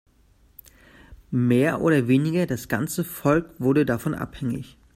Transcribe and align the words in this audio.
Mehr 1.29 1.79
oder 1.81 2.07
weniger 2.07 2.47
das 2.47 2.67
ganze 2.67 3.03
Volk 3.03 3.53
wurde 3.59 3.85
davon 3.85 4.15
abhängig. 4.15 4.79